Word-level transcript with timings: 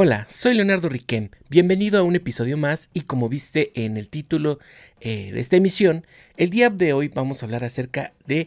Hola, 0.00 0.26
soy 0.30 0.54
Leonardo 0.54 0.88
Riquem. 0.88 1.30
Bienvenido 1.50 1.98
a 1.98 2.04
un 2.04 2.14
episodio 2.14 2.56
más 2.56 2.88
y 2.94 3.00
como 3.00 3.28
viste 3.28 3.72
en 3.74 3.96
el 3.96 4.08
título 4.10 4.60
eh, 5.00 5.32
de 5.32 5.40
esta 5.40 5.56
emisión, 5.56 6.06
el 6.36 6.50
día 6.50 6.70
de 6.70 6.92
hoy 6.92 7.08
vamos 7.08 7.42
a 7.42 7.46
hablar 7.46 7.64
acerca 7.64 8.12
de 8.24 8.46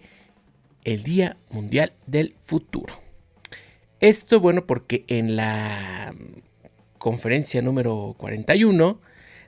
el 0.86 1.04
Día 1.04 1.36
Mundial 1.50 1.92
del 2.08 2.36
Futuro. 2.42 3.02
Esto, 4.00 4.40
bueno, 4.40 4.66
porque 4.66 5.04
en 5.10 5.36
la 5.36 6.16
conferencia 6.98 7.62
número 7.62 8.16
41 8.18 9.02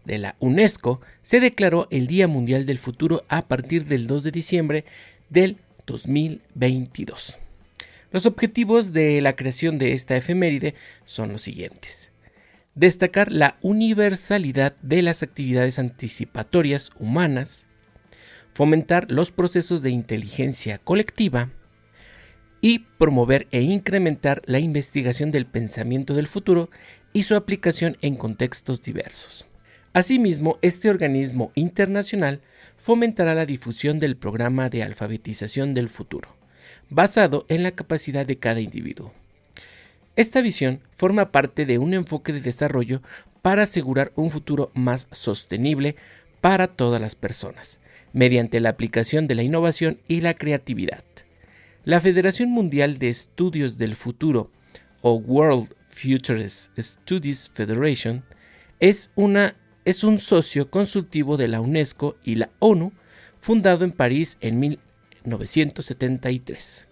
de 0.04 0.18
la 0.18 0.36
UNESCO 0.42 1.00
se 1.22 1.40
declaró 1.40 1.88
el 1.90 2.08
Día 2.08 2.28
Mundial 2.28 2.66
del 2.66 2.80
Futuro 2.80 3.24
a 3.30 3.48
partir 3.48 3.86
del 3.86 4.08
2 4.08 4.24
de 4.24 4.32
diciembre 4.32 4.86
del 5.30 5.56
2022. 5.86 7.40
Los 8.14 8.28
objetivos 8.28 8.94
de 8.94 9.20
la 9.22 9.36
creación 9.36 9.80
de 9.80 9.94
esta 9.94 10.16
efeméride 10.16 10.76
son 11.04 11.32
los 11.32 11.42
siguientes. 11.42 12.12
Destacar 12.76 13.32
la 13.32 13.58
universalidad 13.64 14.76
de 14.84 15.02
las 15.02 15.24
actividades 15.24 15.80
anticipatorias 15.80 16.92
humanas, 17.00 17.66
fomentar 18.54 19.08
los 19.10 19.32
procesos 19.32 19.82
de 19.82 19.90
inteligencia 19.90 20.78
colectiva 20.78 21.50
y 22.62 22.86
promover 23.00 23.48
e 23.50 23.62
incrementar 23.62 24.44
la 24.46 24.60
investigación 24.60 25.32
del 25.32 25.48
pensamiento 25.48 26.14
del 26.14 26.28
futuro 26.28 26.70
y 27.14 27.24
su 27.24 27.36
aplicación 27.36 27.98
en 28.02 28.16
contextos 28.16 28.84
diversos. 28.84 29.48
Asimismo, 29.94 30.60
este 30.62 30.92
organismo 30.92 31.52
internacional 31.56 32.42
fomentará 32.78 33.34
la 33.34 33.48
difusión 33.48 33.98
del 33.98 34.18
programa 34.18 34.70
de 34.70 34.84
alfabetización 34.84 35.74
del 35.74 35.90
futuro 35.90 36.43
basado 36.90 37.46
en 37.50 37.64
la 37.64 37.72
capacidad 37.72 38.26
de 38.26 38.38
cada 38.38 38.62
individuo. 38.62 39.14
Esta 40.16 40.42
visión 40.42 40.82
forma 40.96 41.32
parte 41.32 41.66
de 41.66 41.80
un 41.80 41.94
enfoque 41.94 42.34
de 42.34 42.42
desarrollo 42.42 43.02
para 43.42 43.64
asegurar 43.64 44.12
un 44.16 44.30
futuro 44.30 44.72
más 44.74 45.08
sostenible 45.12 45.96
para 46.40 46.68
todas 46.68 47.02
las 47.02 47.16
personas, 47.16 47.80
mediante 48.14 48.60
la 48.60 48.70
aplicación 48.70 49.28
de 49.28 49.36
la 49.36 49.44
innovación 49.44 50.00
y 50.08 50.22
la 50.22 50.36
creatividad. 50.36 51.04
La 51.84 52.00
Federación 52.00 52.50
Mundial 52.50 53.00
de 53.00 53.10
Estudios 53.10 53.78
del 53.78 53.96
Futuro, 53.96 54.52
o 55.02 55.16
World 55.16 55.74
Futurist 55.86 56.72
Studies 56.80 57.52
Federation, 57.54 58.24
es, 58.80 59.12
una, 59.16 59.56
es 59.84 60.04
un 60.04 60.20
socio 60.20 60.70
consultivo 60.70 61.36
de 61.38 61.48
la 61.48 61.60
UNESCO 61.60 62.18
y 62.24 62.36
la 62.36 62.50
ONU, 62.60 62.94
fundado 63.40 63.84
en 63.84 63.92
París 63.92 64.38
en 64.40 64.60
1973. 65.24 66.88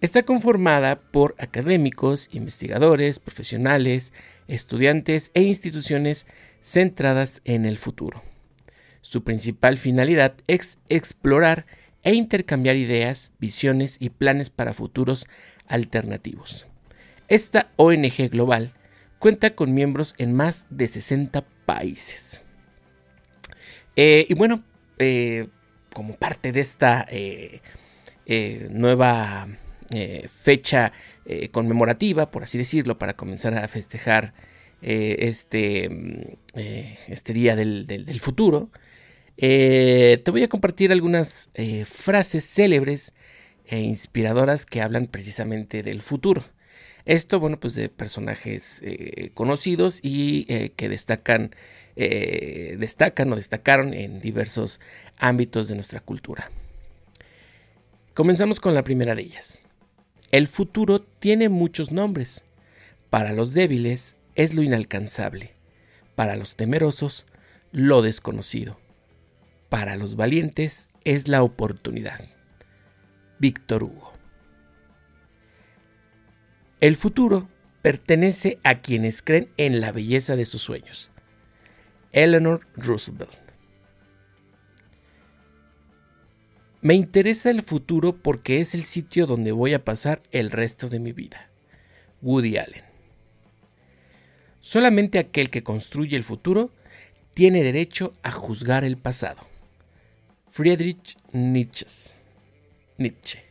Está 0.00 0.24
conformada 0.24 1.00
por 1.00 1.34
académicos, 1.38 2.28
investigadores, 2.32 3.18
profesionales, 3.18 4.12
estudiantes 4.46 5.30
e 5.34 5.42
instituciones 5.42 6.26
centradas 6.60 7.40
en 7.44 7.64
el 7.64 7.78
futuro. 7.78 8.22
Su 9.00 9.24
principal 9.24 9.78
finalidad 9.78 10.34
es 10.46 10.78
explorar 10.88 11.66
e 12.02 12.14
intercambiar 12.14 12.76
ideas, 12.76 13.32
visiones 13.38 13.96
y 14.00 14.10
planes 14.10 14.50
para 14.50 14.74
futuros 14.74 15.26
alternativos. 15.66 16.66
Esta 17.28 17.72
ONG 17.76 18.30
global 18.30 18.72
cuenta 19.18 19.54
con 19.54 19.74
miembros 19.74 20.14
en 20.18 20.34
más 20.34 20.66
de 20.70 20.88
60 20.88 21.44
países. 21.64 22.42
Eh, 23.96 24.26
y 24.28 24.34
bueno, 24.34 24.62
eh, 24.98 25.48
como 25.96 26.14
parte 26.14 26.52
de 26.52 26.60
esta 26.60 27.06
eh, 27.10 27.62
eh, 28.26 28.68
nueva 28.70 29.48
eh, 29.94 30.28
fecha 30.28 30.92
conmemorativa, 31.52 32.30
por 32.30 32.42
así 32.42 32.58
decirlo, 32.58 32.98
para 32.98 33.16
comenzar 33.16 33.54
a 33.54 33.66
festejar 33.66 34.34
este, 34.82 35.88
mm, 35.88 36.58
este 37.08 37.32
día 37.32 37.56
del, 37.56 37.86
del 37.86 38.20
futuro, 38.20 38.68
te 39.36 40.22
voy 40.30 40.42
a 40.42 40.48
compartir 40.50 40.92
algunas 40.92 41.50
frases 41.86 42.44
célebres 42.44 43.14
e 43.64 43.80
inspiradoras 43.80 44.66
que 44.66 44.82
hablan 44.82 45.06
precisamente 45.06 45.82
del 45.82 46.02
futuro. 46.02 46.44
Esto, 47.06 47.38
bueno, 47.38 47.60
pues 47.60 47.74
de 47.76 47.88
personajes 47.88 48.82
eh, 48.84 49.30
conocidos 49.32 50.00
y 50.02 50.44
eh, 50.48 50.72
que 50.74 50.88
destacan, 50.88 51.54
eh, 51.94 52.76
destacan 52.80 53.32
o 53.32 53.36
destacaron 53.36 53.94
en 53.94 54.20
diversos 54.20 54.80
ámbitos 55.16 55.68
de 55.68 55.76
nuestra 55.76 56.00
cultura. 56.00 56.50
Comenzamos 58.12 58.58
con 58.58 58.74
la 58.74 58.82
primera 58.82 59.14
de 59.14 59.22
ellas. 59.22 59.60
El 60.32 60.48
futuro 60.48 61.00
tiene 61.00 61.48
muchos 61.48 61.92
nombres. 61.92 62.44
Para 63.08 63.32
los 63.32 63.52
débiles 63.52 64.16
es 64.34 64.54
lo 64.54 64.62
inalcanzable. 64.62 65.52
Para 66.16 66.34
los 66.34 66.56
temerosos, 66.56 67.24
lo 67.70 68.02
desconocido. 68.02 68.80
Para 69.68 69.94
los 69.94 70.16
valientes 70.16 70.88
es 71.04 71.28
la 71.28 71.44
oportunidad. 71.44 72.24
Víctor 73.38 73.84
Hugo. 73.84 74.15
El 76.86 76.94
futuro 76.94 77.48
pertenece 77.82 78.60
a 78.62 78.80
quienes 78.80 79.20
creen 79.20 79.48
en 79.56 79.80
la 79.80 79.90
belleza 79.90 80.36
de 80.36 80.44
sus 80.44 80.62
sueños. 80.62 81.10
Eleanor 82.12 82.64
Roosevelt. 82.76 83.32
Me 86.82 86.94
interesa 86.94 87.50
el 87.50 87.62
futuro 87.62 88.16
porque 88.16 88.60
es 88.60 88.72
el 88.76 88.84
sitio 88.84 89.26
donde 89.26 89.50
voy 89.50 89.74
a 89.74 89.84
pasar 89.84 90.22
el 90.30 90.52
resto 90.52 90.88
de 90.88 91.00
mi 91.00 91.10
vida. 91.10 91.50
Woody 92.22 92.56
Allen. 92.56 92.84
Solamente 94.60 95.18
aquel 95.18 95.50
que 95.50 95.64
construye 95.64 96.16
el 96.16 96.22
futuro 96.22 96.70
tiene 97.34 97.64
derecho 97.64 98.14
a 98.22 98.30
juzgar 98.30 98.84
el 98.84 98.96
pasado. 98.96 99.44
Friedrich 100.50 101.16
Nietzsche. 101.32 102.12
Nietzsche. 102.96 103.45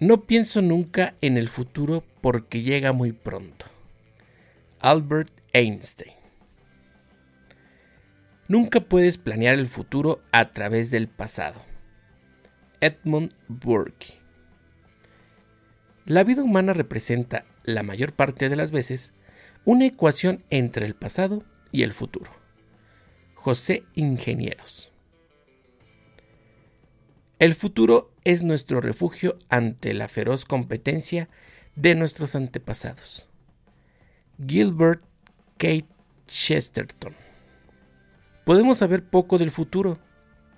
No 0.00 0.26
pienso 0.26 0.62
nunca 0.62 1.14
en 1.20 1.36
el 1.36 1.48
futuro 1.48 2.04
porque 2.20 2.62
llega 2.62 2.92
muy 2.92 3.10
pronto. 3.10 3.66
Albert 4.80 5.32
Einstein. 5.52 6.14
Nunca 8.46 8.80
puedes 8.80 9.18
planear 9.18 9.58
el 9.58 9.66
futuro 9.66 10.22
a 10.30 10.52
través 10.52 10.92
del 10.92 11.08
pasado. 11.08 11.60
Edmund 12.80 13.34
Burke. 13.48 14.20
La 16.06 16.22
vida 16.22 16.44
humana 16.44 16.74
representa, 16.74 17.44
la 17.64 17.82
mayor 17.82 18.12
parte 18.12 18.48
de 18.48 18.54
las 18.56 18.70
veces, 18.70 19.12
una 19.64 19.84
ecuación 19.84 20.44
entre 20.48 20.86
el 20.86 20.94
pasado 20.94 21.42
y 21.72 21.82
el 21.82 21.92
futuro. 21.92 22.30
José 23.34 23.82
Ingenieros. 23.94 24.92
El 27.38 27.54
futuro 27.54 28.12
es 28.24 28.42
nuestro 28.42 28.80
refugio 28.80 29.38
ante 29.48 29.94
la 29.94 30.08
feroz 30.08 30.44
competencia 30.44 31.28
de 31.76 31.94
nuestros 31.94 32.34
antepasados. 32.34 33.28
Gilbert 34.44 35.04
Kate 35.56 35.86
Chesterton. 36.26 37.14
Podemos 38.44 38.78
saber 38.78 39.04
poco 39.04 39.38
del 39.38 39.52
futuro, 39.52 40.00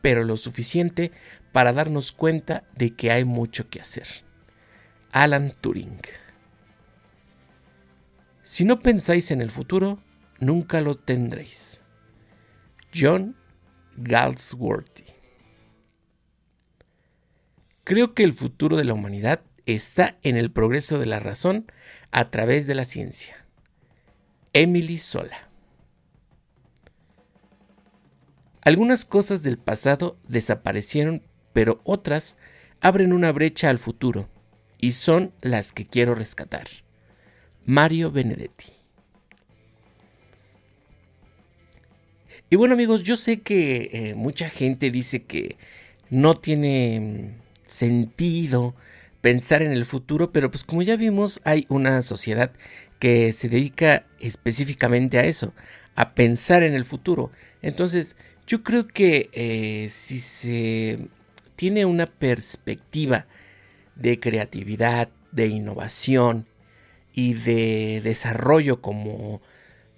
pero 0.01 0.25
lo 0.25 0.39
suficiente 0.39 1.13
para 1.53 1.75
darnos 1.75 2.13
cuenta 2.13 2.65
de 2.75 2.95
que 2.95 3.11
hay 3.11 3.25
mucho 3.25 3.69
que 3.69 3.81
hacer. 3.81 4.07
Alan 5.12 5.55
Turing. 5.61 6.01
Si 8.43 8.65
no 8.65 8.81
pensáis 8.81 9.31
en 9.31 9.43
el 9.43 9.51
futuro, 9.51 10.03
nunca 10.39 10.81
lo 10.81 10.95
tendréis. 10.95 11.83
John 12.94 13.37
Galsworthy. 13.99 15.19
Creo 17.85 18.15
que 18.15 18.23
el 18.23 18.32
futuro 18.32 18.77
de 18.77 18.85
la 18.85 18.94
humanidad 18.94 19.41
está 19.67 20.19
en 20.23 20.37
el 20.37 20.50
progreso 20.50 20.99
de 20.99 21.06
la 21.06 21.21
razón 21.21 21.71
a 22.11 22.31
través 22.31 22.67
de 22.67 22.75
la 22.75 22.85
ciencia. 22.85 23.47
Emily 24.53 24.99
Sola. 24.99 25.49
Algunas 28.62 29.05
cosas 29.05 29.43
del 29.43 29.59
pasado 29.59 30.19
desaparecieron, 30.29 31.23
pero 31.53 31.81
otras 31.85 32.37
abren 32.81 33.12
una 33.12 33.32
brecha 33.32 33.71
al 33.71 33.79
futuro, 33.79 34.29
y 34.79 34.93
son 34.93 35.33
las 35.41 35.73
que 35.73 35.87
quiero 35.87 36.15
rescatar. 36.15 36.67
Mario 37.65 38.11
Benedetti. 38.11 38.67
Y 42.50 42.56
bueno 42.56 42.75
amigos, 42.75 43.03
yo 43.03 43.17
sé 43.17 43.41
que 43.41 43.91
eh, 43.93 44.15
mucha 44.15 44.49
gente 44.49 44.91
dice 44.91 45.23
que 45.23 45.56
no 46.11 46.38
tiene 46.38 47.37
sentido 47.70 48.75
pensar 49.20 49.62
en 49.62 49.72
el 49.72 49.84
futuro, 49.84 50.32
pero 50.32 50.50
pues 50.50 50.64
como 50.64 50.82
ya 50.82 50.96
vimos 50.96 51.40
hay 51.44 51.67
una 51.69 52.02
sociedad 52.02 52.52
que 52.99 53.32
se 53.32 53.49
dedica 53.49 54.06
específicamente 54.19 55.19
a 55.19 55.25
eso, 55.25 55.52
a 55.94 56.14
pensar 56.14 56.62
en 56.62 56.75
el 56.75 56.84
futuro. 56.84 57.31
Entonces 57.62 58.17
yo 58.46 58.62
creo 58.62 58.88
que 58.88 59.31
eh, 59.32 59.88
si 59.90 60.19
se 60.19 61.08
tiene 61.56 61.84
una 61.84 62.06
perspectiva 62.06 63.26
de 63.94 64.19
creatividad, 64.19 65.08
de 65.31 65.46
innovación 65.46 66.46
y 67.12 67.34
de 67.34 68.00
desarrollo 68.02 68.81
como 68.81 69.40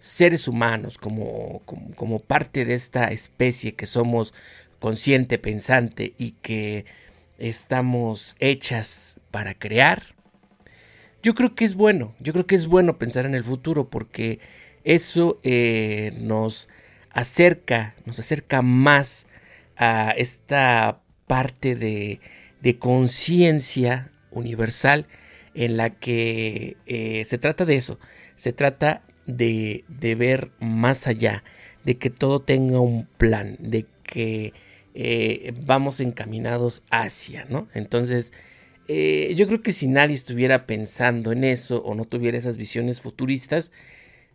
seres 0.01 0.49
humanos, 0.49 0.99
como, 0.99 1.63
como, 1.95 2.19
parte 2.19 2.65
de 2.65 2.75
esta 2.75 3.07
especie 3.07 3.75
que 3.75 3.87
somos 3.87 4.35
consciente, 4.81 5.39
pensante 5.39 6.15
y 6.19 6.33
que 6.43 6.85
estamos 7.43 8.37
hechas 8.39 9.21
para 9.33 9.55
crear, 9.55 10.15
yo 11.25 11.35
creo 11.35 11.55
que 11.55 11.65
es 11.65 11.75
bueno, 11.75 12.15
yo 12.21 12.33
creo 12.33 12.47
que 12.47 12.55
es 12.55 12.67
bueno 12.67 12.99
pensar 12.99 13.27
en 13.27 13.35
el 13.35 13.43
futuro 13.43 13.91
porque 13.91 14.39
eso 14.85 15.41
eh, 15.43 16.13
nos 16.19 16.69
acerca, 17.11 17.95
nos 18.07 18.21
acerca 18.21 18.63
más 18.63 19.27
a 19.77 20.13
esta 20.17 21.01
parte 21.27 21.75
de, 21.75 22.21
de 22.61 22.79
conciencia 22.79 24.13
universal 24.31 25.07
en 25.55 25.77
la 25.77 25.91
que 25.91 26.77
eh, 26.87 27.25
se 27.27 27.39
trata 27.39 27.65
de 27.65 27.75
eso, 27.75 27.99
se 28.37 28.53
trata 28.53 29.03
de, 29.27 29.85
de, 29.89 30.15
ver 30.15 30.53
más 30.61 31.09
allá, 31.09 31.43
de 31.85 31.99
que 31.99 32.11
todo 32.11 32.41
tenga 32.41 32.81
un 32.81 33.07
plan, 33.07 33.57
de 33.59 33.87
que 34.05 34.53
eh, 34.95 35.53
vamos 35.65 36.01
encaminados 36.01 36.83
hacia, 36.91 37.45
¿no? 37.47 37.69
Entonces, 37.75 38.33
eh, 38.89 39.35
yo 39.37 39.47
creo 39.47 39.63
que 39.63 39.73
si 39.73 39.89
nadie 39.89 40.15
estuviera 40.15 40.67
pensando 40.67 41.33
en 41.33 41.45
eso 41.45 41.83
o 41.83 41.95
no 41.95 42.05
tuviera 42.05 42.39
esas 42.39 42.57
visiones 42.57 43.01
futuristas, 43.01 43.73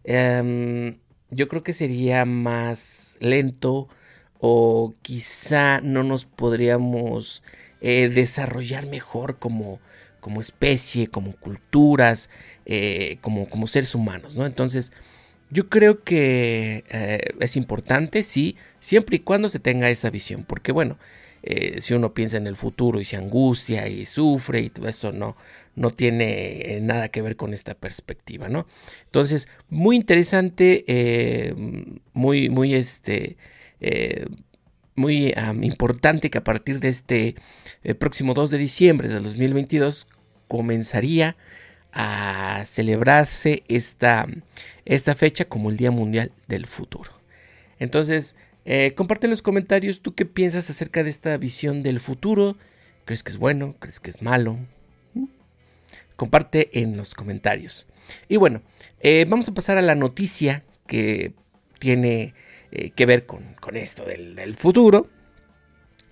em, 0.03 0.97
yo 1.31 1.47
creo 1.47 1.63
que 1.63 1.73
sería 1.73 2.25
más 2.25 3.17
lento 3.19 3.89
o 4.39 4.95
quizá 5.01 5.81
no 5.81 6.03
nos 6.03 6.25
podríamos 6.25 7.43
desarrollar 7.79 8.87
mejor 8.87 9.37
como, 9.37 9.79
como 10.27 10.41
especie, 10.41 11.07
como 11.07 11.33
culturas, 11.37 12.29
eh, 12.65 13.17
como, 13.21 13.47
como, 13.49 13.65
seres 13.65 13.95
humanos, 13.95 14.35
¿no? 14.35 14.45
Entonces, 14.45 14.91
yo 15.49 15.69
creo 15.69 16.03
que 16.03 16.83
eh, 16.89 17.33
es 17.39 17.55
importante, 17.55 18.23
sí, 18.23 18.55
siempre 18.79 19.17
y 19.17 19.19
cuando 19.19 19.49
se 19.49 19.59
tenga 19.59 19.89
esa 19.89 20.09
visión, 20.09 20.43
porque 20.43 20.71
bueno, 20.71 20.97
eh, 21.43 21.79
si 21.81 21.93
uno 21.93 22.13
piensa 22.13 22.37
en 22.37 22.47
el 22.47 22.55
futuro 22.55 22.99
y 22.99 23.05
se 23.05 23.15
angustia 23.15 23.87
y 23.87 24.05
sufre 24.05 24.61
y 24.61 24.69
todo 24.69 24.87
eso 24.89 25.11
no, 25.11 25.37
no 25.75 25.91
tiene 25.91 26.79
nada 26.81 27.09
que 27.09 27.21
ver 27.21 27.35
con 27.35 27.53
esta 27.53 27.75
perspectiva, 27.75 28.49
¿no? 28.49 28.65
Entonces, 29.05 29.47
muy 29.69 29.95
interesante, 29.95 31.53
muy, 32.13 32.49
muy 32.49 32.73
este 32.73 33.37
muy 34.95 35.35
importante 35.61 36.31
que 36.31 36.39
a 36.39 36.43
partir 36.43 36.79
de 36.79 36.89
este 36.89 37.35
próximo 37.99 38.33
2 38.33 38.49
de 38.49 38.57
diciembre 38.57 39.07
de 39.07 39.19
2022 39.19 40.07
comenzaría 40.47 41.37
a 41.93 42.63
celebrarse 42.65 43.63
esta, 43.67 44.27
esta 44.87 45.15
fecha 45.15 45.45
como 45.45 45.69
el 45.69 45.77
Día 45.77 45.91
Mundial 45.91 46.31
del 46.47 46.65
Futuro. 46.65 47.11
Entonces, 47.77 48.35
eh, 48.65 48.93
comparte 48.95 49.27
en 49.27 49.31
los 49.31 49.41
comentarios 49.41 50.01
tú 50.01 50.15
qué 50.15 50.25
piensas 50.25 50.69
acerca 50.69 51.03
de 51.03 51.09
esta 51.09 51.37
visión 51.37 51.83
del 51.83 51.99
futuro. 51.99 52.57
¿Crees 53.05 53.21
que 53.21 53.31
es 53.31 53.37
bueno? 53.37 53.75
¿Crees 53.79 53.99
que 53.99 54.09
es 54.09 54.21
malo? 54.21 54.57
¿Mm? 55.13 55.25
Comparte 56.15 56.81
en 56.81 56.97
los 56.97 57.13
comentarios. 57.15 57.87
Y 58.29 58.37
bueno, 58.37 58.61
eh, 59.01 59.25
vamos 59.27 59.49
a 59.49 59.53
pasar 59.53 59.77
a 59.77 59.81
la 59.81 59.95
noticia 59.95 60.63
que 60.87 61.33
tiene 61.79 62.33
eh, 62.71 62.91
que 62.91 63.05
ver 63.05 63.25
con, 63.25 63.55
esto 63.73 64.05
del 64.05 64.55
futuro. 64.55 65.09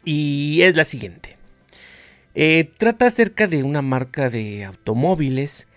Y 0.04 0.62
es 0.62 0.76
la 0.76 0.86
siguiente. 0.86 1.38
Trata 2.78 3.08
acerca 3.08 3.48
de 3.48 3.64
una 3.64 3.82
marca 3.82 4.30
de 4.30 4.66
automóviles 4.66 5.68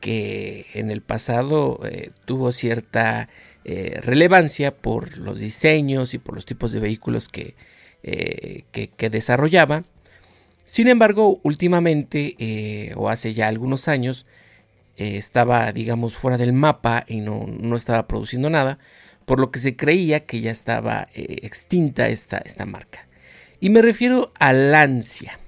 que 0.00 0.66
en 0.74 0.90
el 0.90 1.02
pasado 1.02 1.80
eh, 1.84 2.10
tuvo 2.24 2.52
cierta 2.52 3.28
eh, 3.64 4.00
relevancia 4.02 4.74
por 4.74 5.18
los 5.18 5.38
diseños 5.38 6.14
y 6.14 6.18
por 6.18 6.34
los 6.34 6.46
tipos 6.46 6.72
de 6.72 6.80
vehículos 6.80 7.28
que, 7.28 7.54
que, 8.02 9.10
desarrollaba. 9.10 9.82
Sin 10.64 10.88
embargo, 10.88 11.40
últimamente 11.42 12.92
o 12.96 13.10
hace 13.10 13.34
ya 13.34 13.48
algunos 13.48 13.88
años 13.88 14.26
estaba, 14.96 15.70
digamos, 15.72 16.16
fuera 16.16 16.38
del 16.38 16.52
mapa 16.52 17.04
y 17.06 17.20
no, 17.20 17.46
no, 17.46 17.76
estaba 17.76 18.06
produciendo 18.06 18.48
nada, 18.48 18.78
por 19.26 19.38
lo 19.38 19.50
que 19.50 19.58
se 19.58 19.76
creía 19.76 20.24
que 20.24 20.40
ya 20.40 20.50
estaba 20.50 21.08
extinta 21.14 22.08
esta, 22.08 22.38
esta 22.38 22.64
marca. 22.64 23.06
Y 23.60 23.68
me 23.68 23.82
refiero 23.82 24.32
a 24.38 24.54
Lancia. 24.54 25.38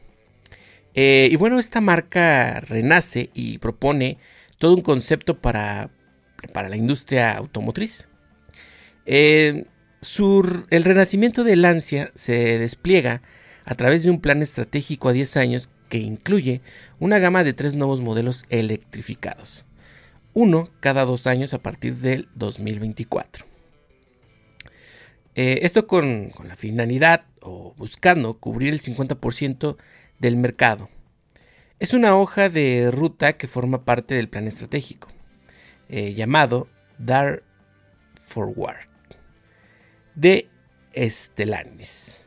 Eh, 0.95 1.29
y 1.31 1.37
bueno, 1.37 1.59
esta 1.59 1.81
marca 1.81 2.61
renace 2.61 3.31
y 3.33 3.59
propone 3.59 4.19
todo 4.63 4.77
un 4.77 4.83
concepto 4.83 5.41
para, 5.41 5.91
para 6.53 6.69
la 6.69 6.77
industria 6.77 7.37
automotriz. 7.37 8.07
Eh, 9.07 9.65
el 10.71 10.85
renacimiento 10.85 11.43
de 11.43 11.57
Lancia 11.57 12.13
se 12.15 12.61
despliega 12.61 13.23
a 13.65 13.75
través 13.75 14.05
de 14.05 14.11
un 14.11 14.21
plan 14.21 14.41
estratégico 14.41 15.09
a 15.09 15.13
10 15.15 15.37
años 15.37 15.69
que 15.89 15.99
incluye 15.99 16.61
una 17.01 17.19
gama 17.19 17.43
de 17.43 17.55
tres 17.55 17.75
nuevos 17.75 18.01
modelos 18.01 18.45
electrificados, 18.51 19.65
uno 20.33 20.71
cada 20.79 21.05
dos 21.07 21.27
años 21.27 21.55
a 21.55 21.59
partir 21.61 21.97
del 21.97 22.29
2024. 22.37 23.45
Eh, 25.35 25.59
esto 25.63 25.89
con, 25.89 26.31
con, 26.31 26.47
la 26.47 26.55
finalidad 26.55 27.25
o 27.41 27.75
buscando 27.77 28.35
cubrir 28.35 28.73
el 28.73 28.81
50% 28.81 29.77
del 30.21 30.37
mercado. 30.37 30.89
Es 31.83 31.95
una 31.95 32.17
hoja 32.17 32.49
de 32.49 32.93
ruta 32.93 33.33
que 33.33 33.49
forma 33.49 33.85
parte 33.85 34.15
del 34.15 34.29
plan 34.29 34.47
estratégico, 34.47 35.09
eh, 35.89 36.15
llamado 36.15 36.69
Dar 36.97 37.43
Forward, 38.25 38.87
de 40.15 40.49
Estelantis. 40.93 42.19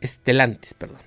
Estelantis, 0.00 0.74
perdón. 0.74 1.00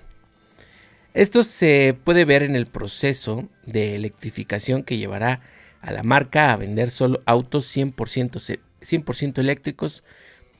Esto 1.14 1.42
se 1.42 1.96
puede 2.04 2.26
ver 2.26 2.42
en 2.42 2.54
el 2.54 2.66
proceso 2.66 3.48
de 3.64 3.96
electrificación 3.96 4.82
que 4.82 4.98
llevará 4.98 5.40
a 5.80 5.90
la 5.90 6.02
marca 6.02 6.52
a 6.52 6.56
vender 6.56 6.90
solo 6.90 7.22
autos 7.24 7.74
100%, 7.74 8.58
100 8.82 9.34
eléctricos 9.38 10.04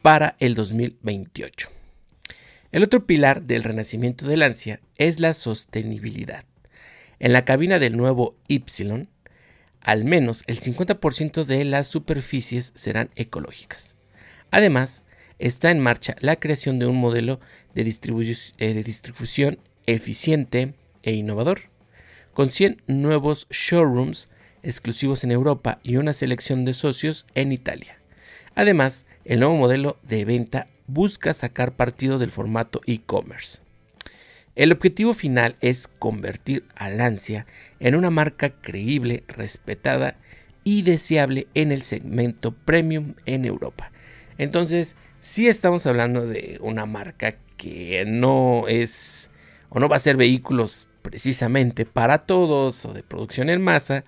para 0.00 0.36
el 0.40 0.54
2028. 0.54 1.68
El 2.72 2.82
otro 2.82 3.04
pilar 3.04 3.42
del 3.42 3.62
renacimiento 3.62 4.26
de 4.26 4.38
Lancia 4.38 4.80
es 4.96 5.20
la 5.20 5.34
sostenibilidad. 5.34 6.46
En 7.18 7.32
la 7.32 7.44
cabina 7.44 7.78
del 7.78 7.96
nuevo 7.96 8.36
Y, 8.46 8.62
al 9.80 10.04
menos 10.04 10.44
el 10.46 10.60
50% 10.60 11.44
de 11.44 11.64
las 11.64 11.86
superficies 11.86 12.72
serán 12.74 13.10
ecológicas. 13.14 13.96
Además, 14.50 15.04
está 15.38 15.70
en 15.70 15.80
marcha 15.80 16.16
la 16.20 16.36
creación 16.36 16.78
de 16.78 16.86
un 16.86 16.96
modelo 16.96 17.40
de, 17.74 17.82
eh, 17.82 18.82
distribución 18.84 19.58
eficiente 19.86 20.74
e 21.02 21.12
innovador, 21.14 21.62
con 22.34 22.50
100 22.50 22.82
nuevos 22.86 23.46
showrooms 23.50 24.28
exclusivos 24.62 25.24
en 25.24 25.30
Europa 25.30 25.78
y 25.82 25.96
una 25.96 26.12
selección 26.12 26.64
de 26.64 26.74
socios 26.74 27.26
en 27.34 27.52
Italia. 27.52 27.98
Además, 28.54 29.06
el 29.24 29.40
nuevo 29.40 29.56
modelo 29.56 29.98
de 30.02 30.24
venta 30.24 30.66
busca 30.86 31.32
sacar 31.34 31.76
partido 31.76 32.18
del 32.18 32.30
formato 32.30 32.80
e-commerce. 32.86 33.65
El 34.56 34.72
objetivo 34.72 35.14
final 35.14 35.56
es 35.60 35.86
convertir 35.86 36.64
a 36.74 36.90
Lancia 36.90 37.46
en 37.78 37.94
una 37.94 38.10
marca 38.10 38.50
creíble, 38.50 39.22
respetada 39.28 40.16
y 40.64 40.82
deseable 40.82 41.46
en 41.54 41.70
el 41.70 41.82
segmento 41.82 42.52
premium 42.52 43.14
en 43.26 43.44
Europa. 43.44 43.92
Entonces, 44.38 44.96
si 45.20 45.46
estamos 45.46 45.86
hablando 45.86 46.26
de 46.26 46.58
una 46.60 46.86
marca 46.86 47.36
que 47.56 48.04
no 48.06 48.64
es 48.68 49.30
o 49.68 49.80
no 49.80 49.88
va 49.88 49.96
a 49.96 50.00
ser 50.00 50.16
vehículos 50.16 50.88
precisamente 51.02 51.84
para 51.84 52.26
todos 52.26 52.84
o 52.84 52.92
de 52.92 53.02
producción 53.02 53.48
en 53.48 53.62
masa. 53.62 54.04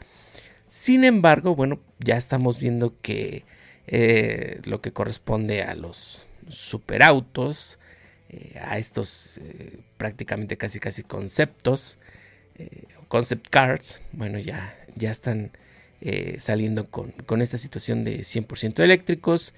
Sin 0.69 1.05
embargo, 1.05 1.55
bueno, 1.55 1.81
ya 2.01 2.17
estamos 2.17 2.59
viendo 2.59 2.95
que 3.01 3.45
eh, 3.87 4.61
lo 4.65 4.81
que 4.81 4.93
corresponde 4.93 5.63
a 5.63 5.75
los 5.75 6.27
superautos, 6.49 7.79
eh, 8.31 8.59
a 8.61 8.77
estos 8.77 9.39
eh, 9.39 9.79
prácticamente 9.97 10.59
casi 10.59 10.81
casi 10.81 11.03
conceptos, 11.03 11.97
eh, 12.57 12.85
concept 13.09 13.49
cards, 13.49 14.03
bueno, 14.13 14.39
ya, 14.39 14.77
ya 14.97 15.11
están 15.11 15.53
saliendo 16.39 16.89
con, 16.89 17.11
con, 17.27 17.43
esta 17.43 17.59
situación 17.59 18.05
de 18.05 18.21
100% 18.21 18.85
eléctricos 18.85 19.53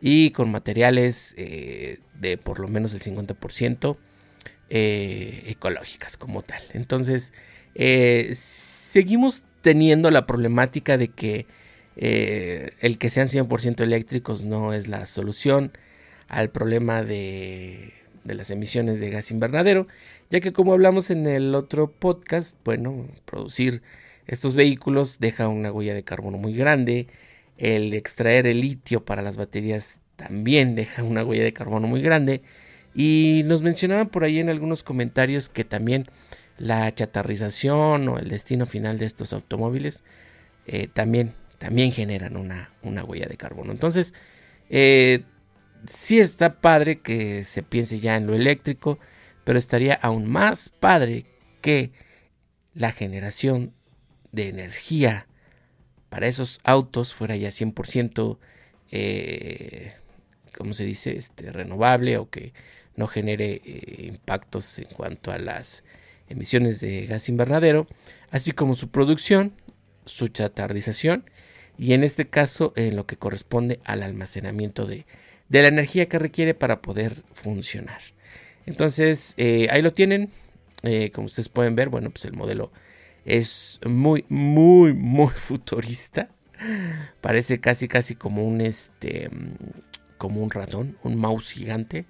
y 0.00 0.32
con 0.32 0.50
materiales 0.50 1.36
de 1.36 2.36
por 2.42 2.58
lo 2.58 2.66
menos 2.66 2.94
el 2.94 3.00
50% 3.00 3.96
ecológicas 4.68 6.16
como 6.16 6.42
tal. 6.42 6.64
Entonces, 6.72 7.32
seguimos 8.32 9.44
teniendo 9.60 10.10
la 10.10 10.26
problemática 10.26 10.98
de 10.98 11.08
que 11.08 11.46
el 11.94 12.98
que 12.98 13.08
sean 13.08 13.28
100% 13.28 13.80
eléctricos 13.80 14.42
no 14.42 14.72
es 14.72 14.88
la 14.88 15.06
solución 15.06 15.70
al 16.26 16.50
problema 16.50 17.04
de, 17.04 17.92
las 18.24 18.50
emisiones 18.50 19.00
de 19.00 19.10
gas 19.10 19.30
invernadero, 19.30 19.86
ya 20.30 20.40
que 20.40 20.54
como 20.54 20.72
hablamos 20.72 21.10
en 21.10 21.26
el 21.26 21.54
otro 21.54 21.90
podcast, 21.90 22.58
bueno, 22.64 23.06
producir 23.26 23.82
estos 24.26 24.54
vehículos 24.54 25.18
deja 25.20 25.48
una 25.48 25.70
huella 25.70 25.94
de 25.94 26.02
carbono 26.04 26.38
muy 26.38 26.54
grande. 26.54 27.08
El 27.58 27.92
extraer 27.92 28.46
el 28.46 28.60
litio 28.60 29.04
para 29.04 29.22
las 29.22 29.36
baterías 29.36 29.98
también 30.16 30.74
deja 30.74 31.02
una 31.02 31.24
huella 31.24 31.44
de 31.44 31.52
carbono 31.52 31.86
muy 31.86 32.00
grande. 32.00 32.42
Y 32.94 33.42
nos 33.44 33.62
mencionaban 33.62 34.08
por 34.08 34.24
ahí 34.24 34.38
en 34.38 34.48
algunos 34.48 34.82
comentarios 34.82 35.48
que 35.48 35.64
también 35.64 36.06
la 36.58 36.92
chatarrización 36.94 38.08
o 38.08 38.18
el 38.18 38.28
destino 38.28 38.66
final 38.66 38.98
de 38.98 39.06
estos 39.06 39.32
automóviles 39.32 40.04
eh, 40.66 40.88
también, 40.92 41.34
también 41.58 41.92
generan 41.92 42.36
una, 42.36 42.70
una, 42.82 43.04
huella 43.04 43.26
de 43.26 43.36
carbono. 43.36 43.72
Entonces, 43.72 44.14
eh, 44.70 45.24
sí 45.86 46.20
está 46.20 46.60
padre 46.60 47.00
que 47.00 47.44
se 47.44 47.62
piense 47.62 48.00
ya 48.00 48.16
en 48.16 48.26
lo 48.26 48.34
eléctrico, 48.34 48.98
pero 49.44 49.58
estaría 49.58 49.94
aún 49.94 50.30
más 50.30 50.68
padre 50.68 51.26
que 51.60 51.92
la 52.74 52.92
generación 52.92 53.72
de 54.32 54.48
energía 54.48 55.26
para 56.08 56.28
esos 56.28 56.60
autos 56.64 57.14
fuera 57.14 57.36
ya 57.36 57.48
100%, 57.48 58.38
eh, 58.90 59.94
¿cómo 60.56 60.72
se 60.72 60.84
dice? 60.84 61.16
Este, 61.16 61.50
renovable 61.50 62.18
o 62.18 62.30
que 62.30 62.52
no 62.96 63.06
genere 63.06 63.60
eh, 63.64 64.06
impactos 64.06 64.78
en 64.78 64.86
cuanto 64.86 65.32
a 65.32 65.38
las 65.38 65.82
emisiones 66.28 66.80
de 66.80 67.06
gas 67.06 67.28
invernadero, 67.28 67.86
así 68.30 68.52
como 68.52 68.74
su 68.74 68.90
producción, 68.90 69.52
su 70.04 70.28
chatarrización 70.28 71.28
y 71.76 71.92
en 71.92 72.04
este 72.04 72.28
caso 72.28 72.72
en 72.76 72.96
lo 72.96 73.06
que 73.06 73.16
corresponde 73.16 73.80
al 73.84 74.02
almacenamiento 74.02 74.86
de, 74.86 75.06
la 75.48 75.68
energía 75.68 76.08
que 76.08 76.18
requiere 76.18 76.54
para 76.54 76.80
poder 76.80 77.22
funcionar. 77.32 78.00
Entonces, 78.66 79.34
eh, 79.36 79.68
ahí 79.70 79.82
lo 79.82 79.92
tienen. 79.92 80.30
Eh, 80.82 81.10
como 81.12 81.26
ustedes 81.26 81.48
pueden 81.48 81.76
ver, 81.76 81.88
bueno, 81.88 82.10
pues 82.10 82.24
el 82.24 82.34
modelo 82.34 82.70
es 83.24 83.80
muy, 83.86 84.24
muy, 84.28 84.92
muy 84.92 85.28
futurista. 85.34 86.28
Parece 87.20 87.60
casi, 87.60 87.88
casi 87.88 88.14
como 88.14 88.44
un, 88.44 88.60
este, 88.60 89.28
como 90.18 90.42
un 90.42 90.50
ratón, 90.50 90.96
un 91.02 91.16
mouse 91.16 91.50
gigante. 91.50 92.06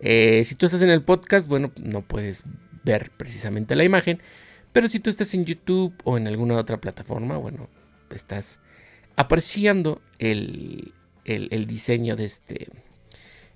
Eh, 0.00 0.42
si 0.44 0.54
tú 0.54 0.66
estás 0.66 0.82
en 0.82 0.90
el 0.90 1.02
podcast, 1.02 1.48
bueno, 1.48 1.72
no 1.82 2.02
puedes 2.02 2.44
ver 2.82 3.10
precisamente 3.16 3.76
la 3.76 3.84
imagen, 3.84 4.20
pero 4.72 4.88
si 4.88 5.00
tú 5.00 5.10
estás 5.10 5.32
en 5.34 5.44
YouTube 5.44 5.94
o 6.04 6.16
en 6.18 6.26
alguna 6.26 6.56
otra 6.56 6.80
plataforma, 6.80 7.36
bueno, 7.36 7.68
estás 8.10 8.58
apreciando 9.16 10.02
el, 10.18 10.92
diseño 11.66 12.16
de 12.16 12.24
este, 12.24 12.68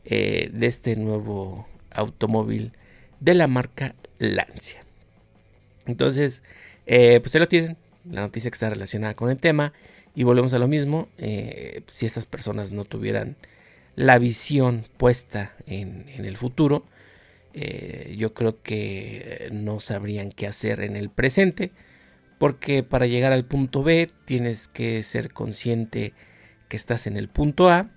eh, 0.04 0.50
de 0.52 0.66
este 0.66 0.96
nuevo 0.96 1.66
automóvil 1.90 2.72
de 3.20 3.34
la 3.34 3.46
marca 3.46 3.94
Lancia. 4.18 4.84
Entonces, 5.86 6.42
eh, 6.86 7.20
pues 7.20 7.32
se 7.32 7.38
lo 7.38 7.48
tienen, 7.48 7.76
la 8.10 8.22
noticia 8.22 8.50
que 8.50 8.54
está 8.54 8.70
relacionada 8.70 9.14
con 9.14 9.30
el 9.30 9.38
tema. 9.38 9.72
Y 10.14 10.24
volvemos 10.24 10.52
a 10.52 10.58
lo 10.58 10.66
mismo, 10.66 11.08
si 11.16 12.04
estas 12.04 12.26
personas 12.26 12.72
no 12.72 12.84
tuvieran 12.84 13.36
la 13.98 14.20
visión 14.20 14.86
puesta 14.96 15.56
en, 15.66 16.04
el 16.08 16.36
futuro, 16.36 16.84
eh, 17.52 18.14
yo 18.16 18.32
creo 18.32 18.62
que 18.62 19.48
no 19.50 19.80
sabrían 19.80 20.30
qué 20.30 20.46
hacer 20.46 20.78
en 20.82 20.94
el 20.94 21.10
presente, 21.10 21.72
porque 22.38 22.84
para 22.84 23.06
llegar 23.06 23.32
al 23.32 23.44
punto 23.44 23.82
B 23.82 24.08
tienes 24.24 24.68
que 24.68 25.02
ser 25.02 25.32
consciente 25.32 26.12
que 26.68 26.76
estás 26.76 27.06
en 27.06 27.16
el 27.16 27.28
punto 27.28 27.68
A 27.68 27.90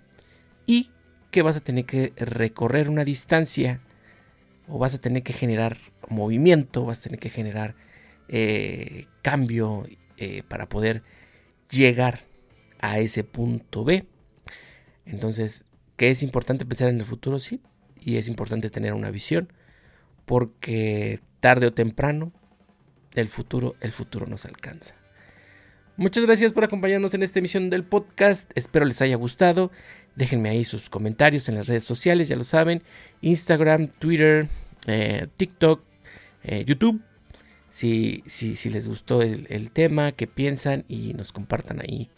y 0.66 0.90
que 1.32 1.42
vas 1.42 1.56
a 1.56 1.62
tener 1.62 1.86
que 1.86 2.14
recorrer 2.18 2.90
una 2.90 3.06
distancia 3.06 3.82
o 4.68 4.78
vas 4.78 4.96
a 4.96 5.02
tener 5.02 5.24
que 5.24 5.34
generar 5.34 5.78
movimiento, 6.10 6.86
vas 6.86 7.00
a 7.00 7.04
tener 7.04 7.20
que 7.20 7.30
generar 7.30 7.76
eh, 8.28 9.06
cambio 9.22 9.86
eh, 10.18 10.44
para 10.48 10.70
poder 10.70 11.04
llegar 11.70 12.22
a 12.80 13.00
ese 13.00 13.24
punto 13.24 13.84
B. 13.84 14.06
Entonces, 15.06 15.66
que 15.98 16.10
es 16.10 16.24
importante 16.24 16.66
pensar 16.66 16.90
en 16.90 17.00
el 17.00 17.06
futuro, 17.06 17.40
sí, 17.40 17.62
y 18.00 18.18
es 18.18 18.28
importante 18.28 18.70
tener 18.70 18.94
una 18.94 19.12
visión, 19.12 19.52
porque 20.26 21.20
tarde 21.40 21.68
o 21.68 21.74
temprano 21.74 22.32
el 23.14 23.28
futuro, 23.28 23.76
el 23.82 23.92
futuro 23.92 24.26
nos 24.28 24.46
alcanza. 24.46 25.01
Muchas 25.98 26.26
gracias 26.26 26.54
por 26.54 26.64
acompañarnos 26.64 27.14
en 27.14 27.22
esta 27.22 27.40
emisión 27.40 27.70
del 27.70 27.84
podcast. 27.84 28.50
Espero 28.56 28.86
les 28.86 29.02
haya 29.02 29.18
gustado. 29.18 29.72
Déjenme 30.16 30.50
ahí 30.50 30.64
sus 30.64 30.90
comentarios 30.90 31.50
en 31.50 31.56
las 31.56 31.68
redes 31.68 31.84
sociales, 31.84 32.30
ya 32.30 32.38
lo 32.38 32.46
saben. 32.46 32.82
Instagram, 33.20 33.88
Twitter, 33.88 34.48
eh, 34.88 35.28
TikTok, 35.36 35.84
eh, 36.44 36.64
YouTube. 36.66 37.02
Si, 37.70 38.24
si, 38.26 38.56
si, 38.56 38.70
les 38.70 38.88
gustó 38.88 39.22
el, 39.22 39.72
tema, 39.72 40.14
que 40.14 40.28
piensan 40.28 40.86
y 40.88 41.14
nos 41.14 41.34
compartan 41.34 41.82
ahí 41.82 42.10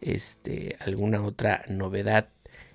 este, 0.00 0.76
alguna 0.80 1.22
otra 1.22 1.64
novedad 1.68 2.28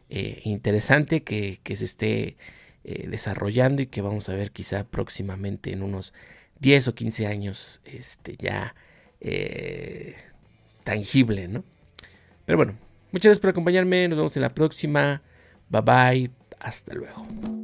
eh, 0.09 0.41
interesante 0.43 1.23
que, 1.23 1.59
se 1.63 1.85
esté 1.85 2.37
desarrollando 2.83 3.81
y 3.81 3.87
que 3.87 4.01
vamos 4.01 4.27
a 4.27 4.33
ver 4.33 4.51
quizá 4.51 4.83
próximamente 4.83 5.71
en 5.71 5.83
unos 5.83 6.13
10 6.59 6.89
o 6.89 6.95
15 6.95 7.27
años 7.27 7.81
este, 7.85 8.35
ya 8.37 8.75
tangible, 10.91 11.47
¿no? 11.47 11.63
Pero 12.45 12.57
bueno, 12.57 12.73
muchas 13.13 13.29
gracias 13.29 13.39
por 13.39 13.51
acompañarme, 13.51 14.09
nos 14.09 14.17
vemos 14.17 14.35
en 14.35 14.41
la 14.41 14.53
próxima, 14.53 15.21
bye 15.69 15.81
bye, 15.81 16.31
hasta 16.59 16.93
luego. 16.93 17.60